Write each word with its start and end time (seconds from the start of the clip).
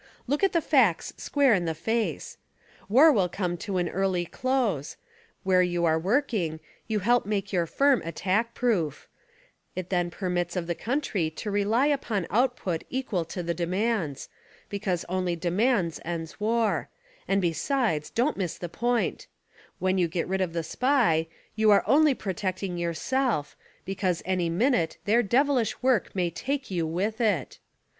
Look 0.25 0.43
at 0.43 0.51
the 0.51 0.61
facts 0.61 1.13
square 1.17 1.53
in 1.53 1.65
the 1.65 1.75
face: 1.75 2.39
"War 2.89 3.11
will 3.11 3.29
come 3.29 3.55
to 3.57 3.77
an 3.77 3.87
early 3.87 4.25
close; 4.25 4.97
where 5.43 5.61
you 5.61 5.85
are 5.85 5.99
working 5.99 6.59
you 6.87 7.01
help 7.01 7.23
make 7.27 7.53
your 7.53 7.67
firm 7.67 8.01
attack 8.03 8.55
proof; 8.55 9.07
it 9.75 9.91
"then 9.91 10.09
permits 10.09 10.55
of 10.55 10.65
the 10.65 10.73
country 10.73 11.29
to 11.29 11.51
rely 11.51 11.85
upon 11.85 12.25
output 12.31 12.83
equal 12.89 13.23
to 13.25 13.43
the 13.43 13.53
demands, 13.53 14.27
because 14.69 15.05
only 15.07 15.35
demands 15.35 15.99
ends 16.03 16.39
war; 16.39 16.89
and, 17.27 17.39
besides, 17.39 18.09
don't 18.09 18.37
miss 18.37 18.57
this 18.57 18.71
point: 18.73 19.27
"When 19.77 19.99
you 19.99 20.07
get 20.07 20.27
rid 20.27 20.41
of 20.41 20.53
the 20.53 20.63
SPY 20.63 21.27
you 21.55 21.69
are 21.69 21.83
only 21.85 22.15
pro 22.15 22.33
tecting 22.33 22.79
yourself, 22.79 23.55
because 23.85 24.23
any 24.25 24.49
minute 24.49 24.97
their 25.05 25.21
devilish 25.21 25.79
work 25.83 26.15
may 26.15 26.31
take 26.31 26.71
you 26.71 26.87
with 26.87 27.21
it." 27.21 27.59